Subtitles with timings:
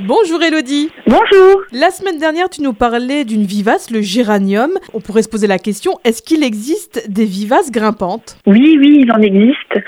[0.00, 0.90] Bonjour Elodie.
[1.06, 1.62] Bonjour.
[1.72, 4.70] La semaine dernière, tu nous parlais d'une vivace, le géranium.
[4.92, 8.36] On pourrait se poser la question, est-ce qu'il existe des vivaces grimpantes?
[8.44, 9.78] Oui, oui, il en existe.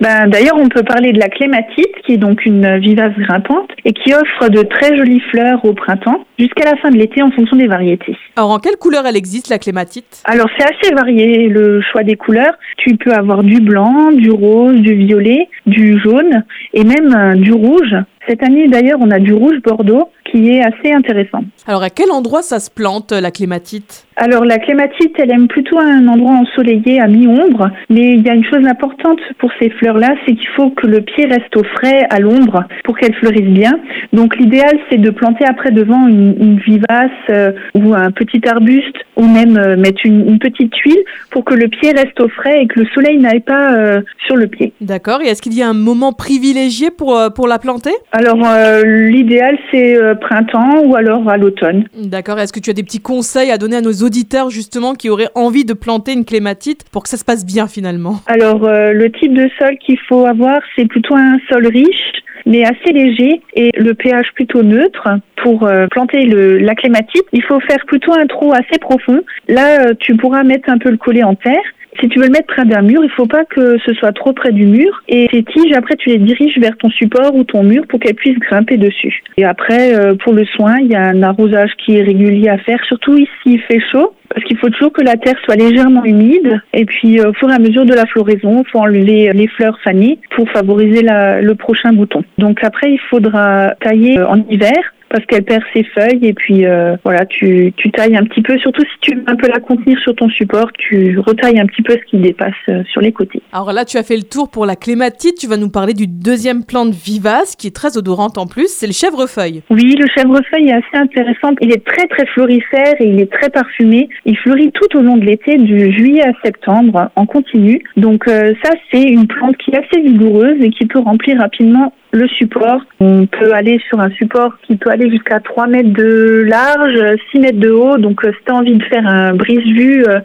[0.00, 3.92] Ben, D'ailleurs, on peut parler de la clématite, qui est donc une vivace grimpante et
[3.94, 7.56] qui offre de très jolies fleurs au printemps jusqu'à la fin de l'été en fonction
[7.56, 8.16] des variétés.
[8.36, 10.22] Alors, en quelle couleur elle existe, la clématite?
[10.24, 12.54] Alors, c'est assez varié le choix des couleurs.
[12.76, 16.44] Tu peux avoir du blanc, du rose, du violet, du jaune
[16.74, 17.94] et même euh, du rouge.
[18.26, 21.44] Cette année, d'ailleurs, on a du rouge bordeaux qui est assez intéressant.
[21.66, 25.78] Alors, à quel endroit ça se plante, la clématite Alors, la clématite, elle aime plutôt
[25.78, 30.14] un endroit ensoleillé à mi-ombre, mais il y a une chose importante pour ces fleurs-là,
[30.26, 33.78] c'est qu'il faut que le pied reste au frais, à l'ombre, pour qu'elles fleurissent bien.
[34.12, 38.96] Donc, l'idéal, c'est de planter après devant une, une vivace euh, ou un petit arbuste,
[39.16, 42.62] ou même euh, mettre une, une, petite tuile pour que le pied reste au frais
[42.62, 44.72] et que le soleil n'aille pas euh, sur le pied.
[44.80, 45.20] D'accord.
[45.22, 47.92] Et est-ce qu'il y a un moment privilégié pour, pour la planter?
[48.12, 51.84] Alors euh, l'idéal c'est euh, printemps ou alors à l'automne.
[51.96, 52.38] D'accord.
[52.38, 55.30] Est-ce que tu as des petits conseils à donner à nos auditeurs justement qui auraient
[55.34, 58.20] envie de planter une clématite pour que ça se passe bien finalement?
[58.26, 62.12] Alors euh, le type de sol qu'il faut avoir c'est plutôt un sol riche
[62.46, 65.08] mais assez léger et le pH plutôt neutre.
[65.42, 69.20] Pour euh, planter le, la clématite, il faut faire plutôt un trou assez profond.
[69.48, 71.62] Là, euh, tu pourras mettre un peu le collet en terre
[72.00, 74.32] si tu veux le mettre près d'un mur, il faut pas que ce soit trop
[74.32, 75.02] près du mur.
[75.08, 78.14] Et ces tiges, après, tu les diriges vers ton support ou ton mur pour qu'elles
[78.14, 79.22] puissent grimper dessus.
[79.36, 82.58] Et après, euh, pour le soin, il y a un arrosage qui est régulier à
[82.58, 84.14] faire, surtout ici il fait chaud.
[84.30, 86.60] Parce qu'il faut toujours que la terre soit légèrement humide.
[86.72, 89.46] Et puis, euh, au fur et à mesure de la floraison, il faut enlever les
[89.48, 92.24] fleurs fanées pour favoriser la, le prochain bouton.
[92.38, 96.96] Donc après, il faudra tailler en hiver parce qu'elle perd ses feuilles et puis euh,
[97.04, 99.96] voilà, tu, tu tailles un petit peu, surtout si tu veux un peu la contenir
[100.00, 103.40] sur ton support, tu retailles un petit peu ce qui dépasse euh, sur les côtés.
[103.52, 106.08] Alors là, tu as fait le tour pour la clématite, tu vas nous parler du
[106.08, 109.62] deuxième plante vivace qui est très odorante en plus, c'est le chèvrefeuille.
[109.70, 113.50] Oui, le chèvrefeuille est assez intéressant, il est très très florifère et il est très
[113.50, 114.08] parfumé.
[114.24, 117.84] Il fleurit tout au long de l'été, du juillet à septembre, en continu.
[117.96, 121.92] Donc euh, ça, c'est une plante qui est assez vigoureuse et qui peut remplir rapidement
[122.14, 122.80] le support.
[123.00, 127.40] On peut aller sur un support qui peut aller jusqu'à 3 mètres de large, 6
[127.40, 127.98] mètres de haut.
[127.98, 130.20] Donc, euh, si tu as envie de faire un brise-vue, euh,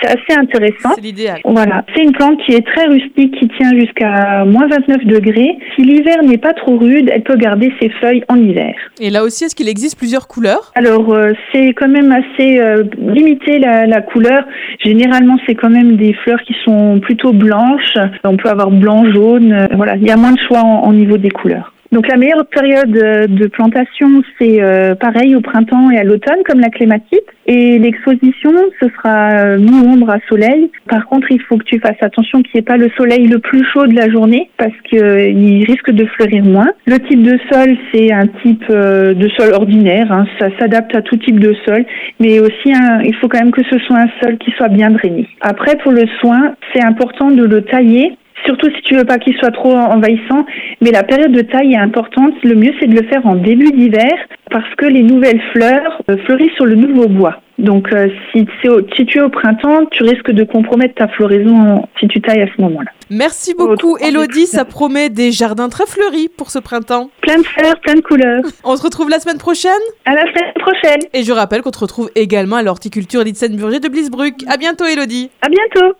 [0.00, 0.90] c'est assez intéressant.
[0.94, 1.40] C'est l'idéal.
[1.44, 1.84] Voilà.
[1.94, 5.58] C'est une plante qui est très rustique, qui tient jusqu'à moins 29 degrés.
[5.74, 8.74] Si l'hiver n'est pas trop rude, elle peut garder ses feuilles en hiver.
[9.00, 10.72] Et là aussi, est-ce qu'il existe plusieurs couleurs?
[10.74, 14.44] Alors, euh, c'est quand même assez euh, limité la, la, couleur.
[14.84, 17.94] Généralement, c'est quand même des fleurs qui sont plutôt blanches.
[18.24, 19.68] On peut avoir blanc, jaune.
[19.74, 21.72] voilà, il y a moins de choix au niveau des couleurs.
[21.92, 26.60] Donc la meilleure période de plantation, c'est euh, pareil au printemps et à l'automne, comme
[26.60, 27.22] la clématite.
[27.46, 30.70] Et l'exposition, ce sera mi-ombre à soleil.
[30.88, 33.38] Par contre, il faut que tu fasses attention qu'il n'y ait pas le soleil le
[33.38, 36.68] plus chaud de la journée, parce qu'il euh, risque de fleurir moins.
[36.86, 40.10] Le type de sol, c'est un type euh, de sol ordinaire.
[40.10, 40.26] Hein.
[40.40, 41.84] Ça s'adapte à tout type de sol,
[42.18, 42.72] mais aussi
[43.04, 45.28] il faut quand même que ce soit un sol qui soit bien drainé.
[45.40, 49.36] Après, pour le soin, c'est important de le tailler Surtout si tu veux pas qu'il
[49.36, 50.44] soit trop envahissant.
[50.80, 52.34] Mais la période de taille est importante.
[52.42, 54.12] Le mieux, c'est de le faire en début d'hiver
[54.50, 57.40] parce que les nouvelles fleurs fleurissent sur le nouveau bois.
[57.58, 61.82] Donc, euh, si, au, si, tu es au printemps, tu risques de compromettre ta floraison
[61.98, 62.90] si tu tailles à ce moment-là.
[63.10, 64.46] Merci beaucoup, Elodie.
[64.46, 67.10] Ça promet des jardins très fleuris pour ce printemps.
[67.22, 68.42] Plein de fleurs, plein de couleurs.
[68.64, 69.72] On se retrouve la semaine prochaine
[70.04, 71.00] À la semaine prochaine.
[71.14, 74.34] Et je rappelle qu'on te retrouve également à l'horticulture Litsen-Burger de Blisbruck.
[74.48, 75.30] À bientôt, Elodie.
[75.40, 75.96] À bientôt.